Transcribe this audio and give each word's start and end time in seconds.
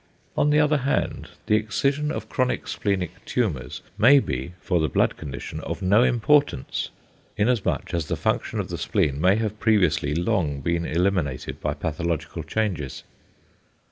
On 0.35 0.49
the 0.49 0.59
other 0.59 0.77
hand, 0.77 1.29
the 1.45 1.53
excision 1.55 2.11
of 2.11 2.27
chronic 2.27 2.67
splenic 2.67 3.23
tumours 3.23 3.81
may 3.99 4.17
be 4.19 4.53
for 4.59 4.79
the 4.79 4.89
blood 4.89 5.15
condition 5.15 5.59
of 5.59 5.83
no 5.83 6.01
importance 6.01 6.89
inasmuch 7.37 7.93
as 7.93 8.07
the 8.07 8.15
function 8.17 8.59
of 8.59 8.69
the 8.69 8.79
spleen 8.79 9.21
may 9.21 9.35
have 9.35 9.59
previously 9.59 10.15
long 10.15 10.59
been 10.59 10.85
eliminated 10.87 11.61
by 11.61 11.75
pathological 11.75 12.41
changes. 12.41 13.03